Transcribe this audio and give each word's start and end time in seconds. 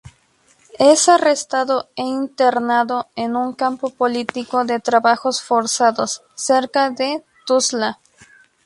Es 0.79 1.07
arrestado 1.09 1.89
e 1.95 2.01
internado 2.01 3.09
en 3.15 3.35
un 3.35 3.53
campo 3.53 3.91
político 3.91 4.65
de 4.65 4.79
trabajos 4.79 5.43
forzados 5.43 6.23
cerca 6.33 6.89
de 6.89 7.23
Tuzla. 7.45 7.99